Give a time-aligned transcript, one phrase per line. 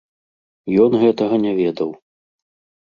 [0.85, 1.89] Ён гэтага не ведаў.